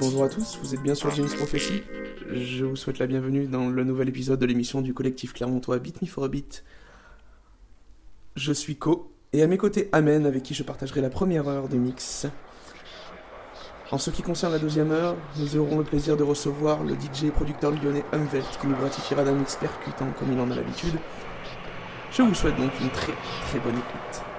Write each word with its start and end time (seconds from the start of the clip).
Bonjour 0.00 0.24
à 0.24 0.28
tous, 0.28 0.58
vous 0.62 0.74
êtes 0.74 0.82
bien 0.82 0.94
sur 0.94 1.10
James 1.10 1.28
Prophecy. 1.28 1.82
Je 2.32 2.64
vous 2.64 2.76
souhaite 2.76 2.98
la 2.98 3.06
bienvenue 3.06 3.46
dans 3.46 3.68
le 3.68 3.84
nouvel 3.84 4.08
épisode 4.08 4.38
de 4.38 4.46
l'émission 4.46 4.80
du 4.80 4.94
collectif 4.94 5.32
clermontois 5.32 5.78
Beat 5.78 6.00
Me 6.02 6.06
for 6.06 6.24
a 6.24 6.28
Beat. 6.28 6.64
Je 8.36 8.52
suis 8.52 8.76
Co, 8.76 9.12
et 9.32 9.42
à 9.42 9.46
mes 9.46 9.58
côtés 9.58 9.88
Amen, 9.92 10.26
avec 10.26 10.42
qui 10.42 10.54
je 10.54 10.62
partagerai 10.62 11.00
la 11.00 11.10
première 11.10 11.48
heure 11.48 11.68
des 11.68 11.78
mix. 11.78 12.26
En 13.92 13.98
ce 13.98 14.10
qui 14.10 14.22
concerne 14.22 14.52
la 14.52 14.60
deuxième 14.60 14.92
heure, 14.92 15.16
nous 15.36 15.56
aurons 15.56 15.78
le 15.78 15.84
plaisir 15.84 16.16
de 16.16 16.22
recevoir 16.22 16.84
le 16.84 16.94
DJ 16.94 17.24
et 17.24 17.30
producteur 17.32 17.72
lyonnais 17.72 18.04
Umvelt 18.12 18.46
qui 18.60 18.68
nous 18.68 18.76
gratifiera 18.76 19.24
d'un 19.24 19.32
mix 19.32 19.56
percutant 19.56 20.06
comme 20.16 20.32
il 20.32 20.38
en 20.38 20.48
a 20.52 20.54
l'habitude. 20.54 20.94
Je 22.12 22.22
vous 22.22 22.34
souhaite 22.34 22.56
donc 22.56 22.70
une 22.80 22.90
très 22.90 23.14
très 23.48 23.58
bonne 23.58 23.74
écoute. 23.74 24.29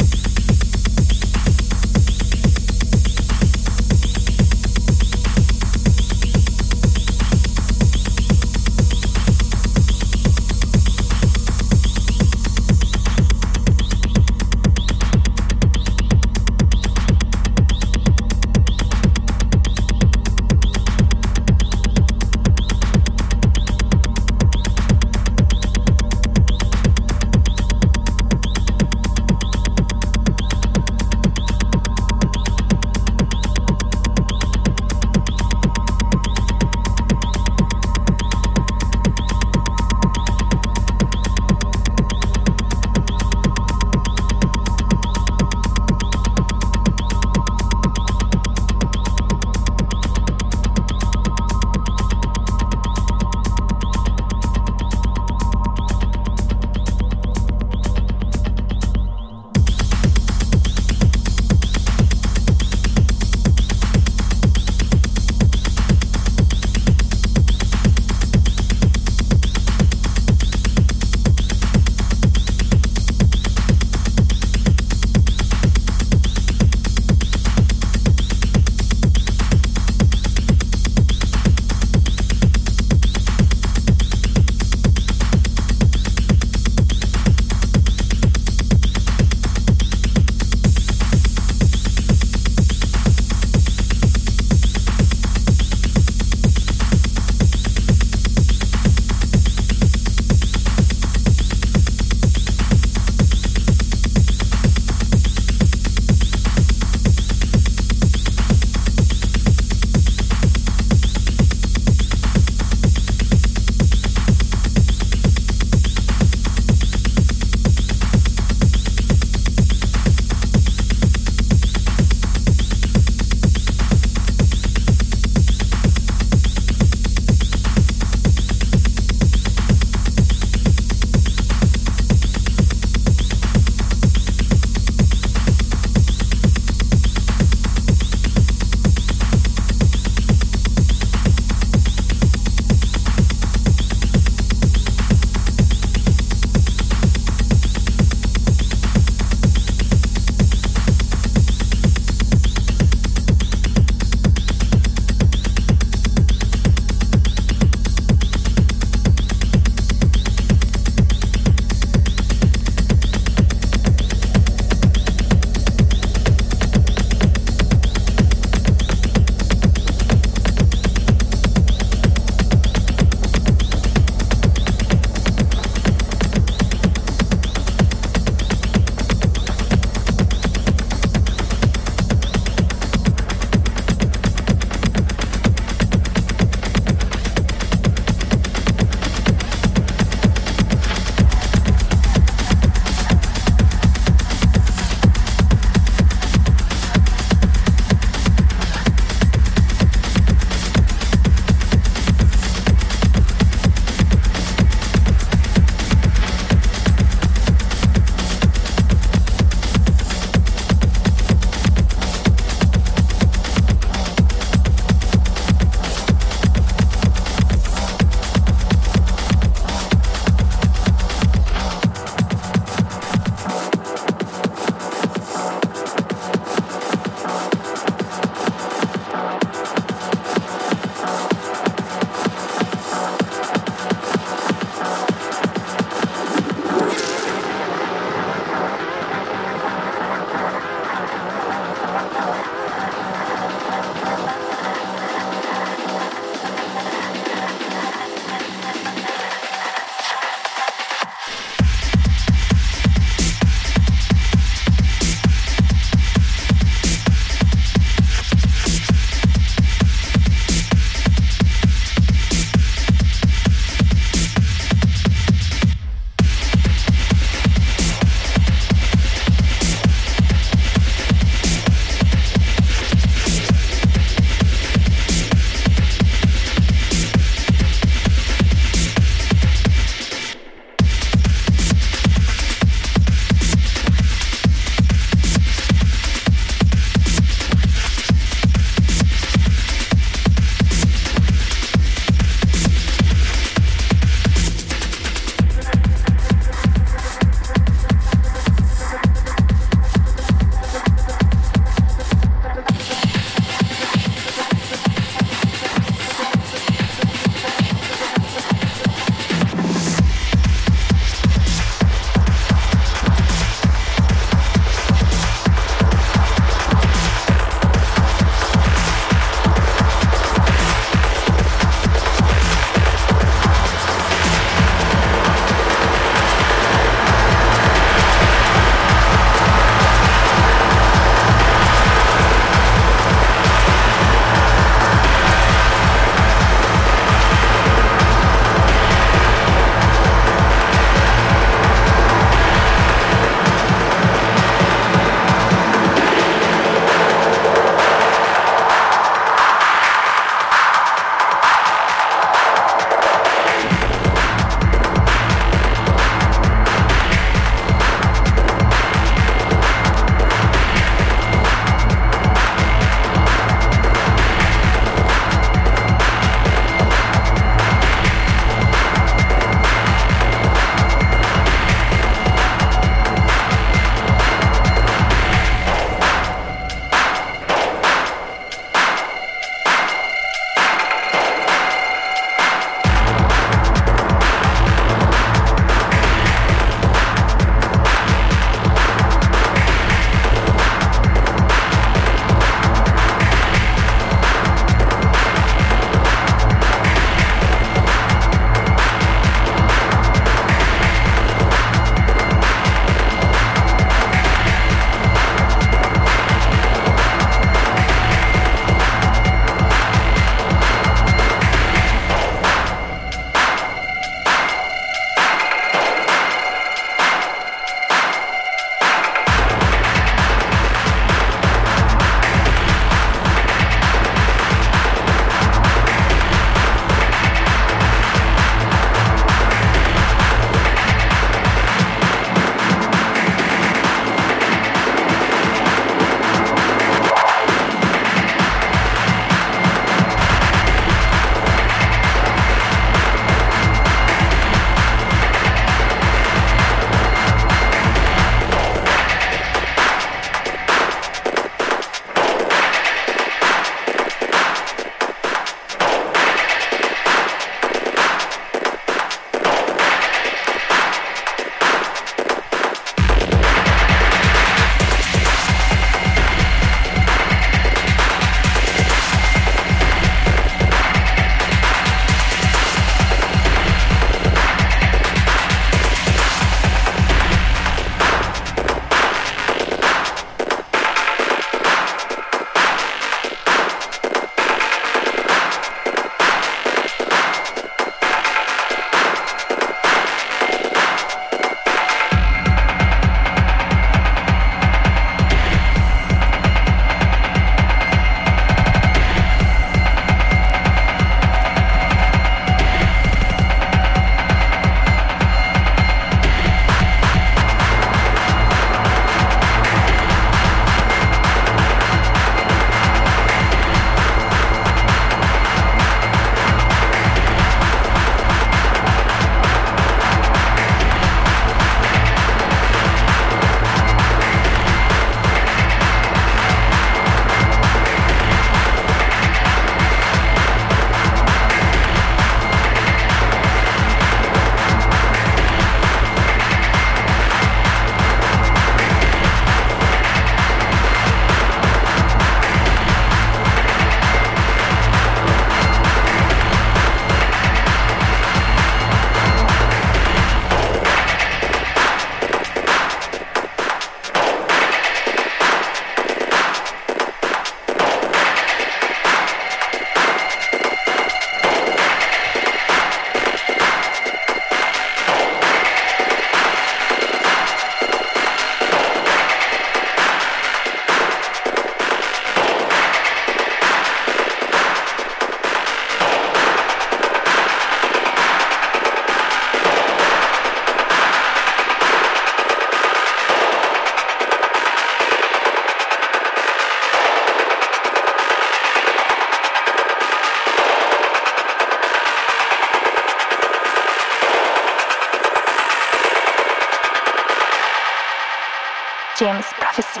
James 599.18 599.46
prophecy. 599.58 600.00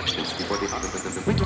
questions 0.00 0.32
before 0.32 0.56
the 0.56 1.39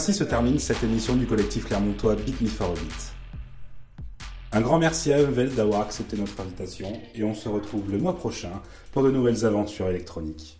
Ainsi 0.00 0.14
se 0.14 0.24
termine 0.24 0.58
cette 0.58 0.82
émission 0.82 1.14
du 1.14 1.26
collectif 1.26 1.66
clermontois 1.66 2.14
Beat 2.14 2.40
Me 2.40 2.48
for 2.48 2.70
a 2.70 2.72
Beat. 2.72 3.12
Un 4.50 4.62
grand 4.62 4.78
merci 4.78 5.12
à 5.12 5.18
Evel 5.18 5.54
d'avoir 5.54 5.82
accepté 5.82 6.16
notre 6.16 6.40
invitation 6.40 6.90
et 7.14 7.22
on 7.22 7.34
se 7.34 7.50
retrouve 7.50 7.92
le 7.92 7.98
mois 7.98 8.16
prochain 8.16 8.62
pour 8.92 9.02
de 9.02 9.10
nouvelles 9.10 9.44
aventures 9.44 9.90
électroniques. 9.90 10.59